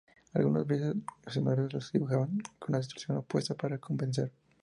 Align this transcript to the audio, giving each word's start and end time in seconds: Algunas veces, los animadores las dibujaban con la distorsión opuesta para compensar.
Algunas 0.33 0.65
veces, 0.65 0.95
los 1.27 1.37
animadores 1.37 1.73
las 1.73 1.91
dibujaban 1.91 2.39
con 2.57 2.71
la 2.71 2.79
distorsión 2.79 3.17
opuesta 3.19 3.53
para 3.53 3.77
compensar. 3.77 4.31